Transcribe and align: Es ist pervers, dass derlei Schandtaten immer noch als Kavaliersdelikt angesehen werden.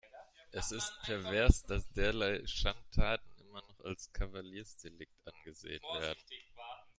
Es 0.51 0.71
ist 0.71 0.91
pervers, 1.03 1.63
dass 1.63 1.87
derlei 1.91 2.41
Schandtaten 2.47 3.39
immer 3.39 3.61
noch 3.61 3.81
als 3.85 4.11
Kavaliersdelikt 4.11 5.13
angesehen 5.27 5.83
werden. 5.99 6.23